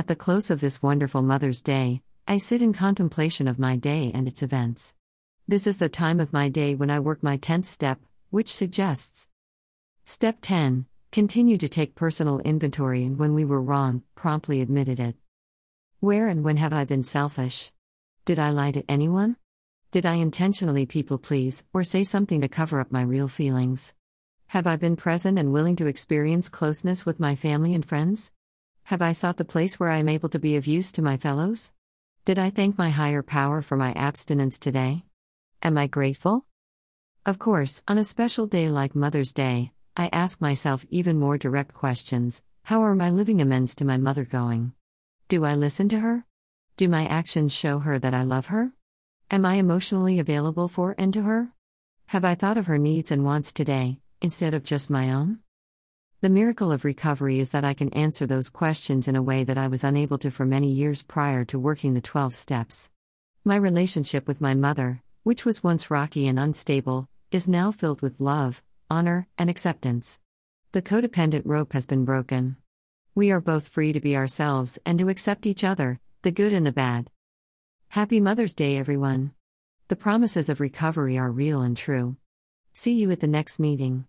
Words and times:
At 0.00 0.06
the 0.06 0.16
close 0.16 0.50
of 0.50 0.62
this 0.62 0.82
wonderful 0.82 1.20
Mother's 1.20 1.60
Day, 1.60 2.00
I 2.26 2.38
sit 2.38 2.62
in 2.62 2.72
contemplation 2.72 3.46
of 3.46 3.58
my 3.58 3.76
day 3.76 4.10
and 4.14 4.26
its 4.26 4.42
events. 4.42 4.94
This 5.46 5.66
is 5.66 5.76
the 5.76 5.90
time 5.90 6.20
of 6.20 6.32
my 6.32 6.48
day 6.48 6.74
when 6.74 6.88
I 6.88 6.98
work 6.98 7.22
my 7.22 7.36
10th 7.36 7.66
step, 7.66 8.00
which 8.30 8.50
suggests 8.50 9.28
Step 10.06 10.38
10 10.40 10.86
Continue 11.12 11.58
to 11.58 11.68
take 11.68 11.94
personal 11.94 12.38
inventory 12.38 13.04
and 13.04 13.18
when 13.18 13.34
we 13.34 13.44
were 13.44 13.60
wrong, 13.60 14.02
promptly 14.14 14.62
admitted 14.62 14.98
it. 14.98 15.16
Where 15.98 16.28
and 16.28 16.42
when 16.42 16.56
have 16.56 16.72
I 16.72 16.86
been 16.86 17.04
selfish? 17.04 17.70
Did 18.24 18.38
I 18.38 18.48
lie 18.48 18.72
to 18.72 18.90
anyone? 18.90 19.36
Did 19.90 20.06
I 20.06 20.14
intentionally 20.14 20.86
people 20.86 21.18
please, 21.18 21.62
or 21.74 21.84
say 21.84 22.04
something 22.04 22.40
to 22.40 22.48
cover 22.48 22.80
up 22.80 22.90
my 22.90 23.02
real 23.02 23.28
feelings? 23.28 23.92
Have 24.46 24.66
I 24.66 24.76
been 24.76 24.96
present 24.96 25.38
and 25.38 25.52
willing 25.52 25.76
to 25.76 25.86
experience 25.86 26.48
closeness 26.48 27.04
with 27.04 27.20
my 27.20 27.36
family 27.36 27.74
and 27.74 27.84
friends? 27.84 28.32
Have 28.90 29.02
I 29.02 29.12
sought 29.12 29.36
the 29.36 29.44
place 29.44 29.78
where 29.78 29.88
I 29.88 29.98
am 29.98 30.08
able 30.08 30.28
to 30.30 30.40
be 30.40 30.56
of 30.56 30.66
use 30.66 30.90
to 30.90 31.00
my 31.00 31.16
fellows? 31.16 31.70
Did 32.24 32.40
I 32.40 32.50
thank 32.50 32.76
my 32.76 32.90
higher 32.90 33.22
power 33.22 33.62
for 33.62 33.76
my 33.76 33.92
abstinence 33.92 34.58
today? 34.58 35.04
Am 35.62 35.78
I 35.78 35.86
grateful? 35.86 36.44
Of 37.24 37.38
course, 37.38 37.84
on 37.86 37.98
a 37.98 38.02
special 38.02 38.48
day 38.48 38.68
like 38.68 38.96
Mother's 38.96 39.32
Day, 39.32 39.70
I 39.96 40.08
ask 40.12 40.40
myself 40.40 40.84
even 40.90 41.20
more 41.20 41.38
direct 41.38 41.72
questions 41.72 42.42
How 42.64 42.82
are 42.82 42.96
my 42.96 43.10
living 43.10 43.40
amends 43.40 43.76
to 43.76 43.84
my 43.84 43.96
mother 43.96 44.24
going? 44.24 44.72
Do 45.28 45.44
I 45.44 45.54
listen 45.54 45.88
to 45.90 46.00
her? 46.00 46.24
Do 46.76 46.88
my 46.88 47.06
actions 47.06 47.54
show 47.54 47.78
her 47.78 47.96
that 48.00 48.12
I 48.12 48.24
love 48.24 48.46
her? 48.46 48.72
Am 49.30 49.46
I 49.46 49.54
emotionally 49.54 50.18
available 50.18 50.66
for 50.66 50.96
and 50.98 51.14
to 51.14 51.22
her? 51.22 51.52
Have 52.06 52.24
I 52.24 52.34
thought 52.34 52.58
of 52.58 52.66
her 52.66 52.76
needs 52.76 53.12
and 53.12 53.24
wants 53.24 53.52
today, 53.52 54.00
instead 54.20 54.52
of 54.52 54.64
just 54.64 54.90
my 54.90 55.12
own? 55.12 55.38
The 56.22 56.28
miracle 56.28 56.70
of 56.70 56.84
recovery 56.84 57.38
is 57.38 57.48
that 57.48 57.64
I 57.64 57.72
can 57.72 57.88
answer 57.94 58.26
those 58.26 58.50
questions 58.50 59.08
in 59.08 59.16
a 59.16 59.22
way 59.22 59.42
that 59.42 59.56
I 59.56 59.68
was 59.68 59.82
unable 59.82 60.18
to 60.18 60.30
for 60.30 60.44
many 60.44 60.68
years 60.68 61.02
prior 61.02 61.46
to 61.46 61.58
working 61.58 61.94
the 61.94 62.02
12 62.02 62.34
steps. 62.34 62.90
My 63.42 63.56
relationship 63.56 64.28
with 64.28 64.38
my 64.38 64.52
mother, 64.52 65.02
which 65.22 65.46
was 65.46 65.64
once 65.64 65.90
rocky 65.90 66.28
and 66.28 66.38
unstable, 66.38 67.08
is 67.30 67.48
now 67.48 67.70
filled 67.70 68.02
with 68.02 68.20
love, 68.20 68.62
honor, 68.90 69.28
and 69.38 69.48
acceptance. 69.48 70.20
The 70.72 70.82
codependent 70.82 71.44
rope 71.46 71.72
has 71.72 71.86
been 71.86 72.04
broken. 72.04 72.58
We 73.14 73.30
are 73.30 73.40
both 73.40 73.68
free 73.68 73.94
to 73.94 74.00
be 74.00 74.14
ourselves 74.14 74.78
and 74.84 74.98
to 74.98 75.08
accept 75.08 75.46
each 75.46 75.64
other, 75.64 76.00
the 76.20 76.32
good 76.32 76.52
and 76.52 76.66
the 76.66 76.70
bad. 76.72 77.08
Happy 77.88 78.20
Mother's 78.20 78.52
Day, 78.52 78.76
everyone. 78.76 79.32
The 79.88 79.96
promises 79.96 80.50
of 80.50 80.60
recovery 80.60 81.16
are 81.16 81.30
real 81.30 81.62
and 81.62 81.74
true. 81.74 82.18
See 82.74 82.92
you 82.92 83.10
at 83.10 83.20
the 83.20 83.26
next 83.26 83.58
meeting. 83.58 84.04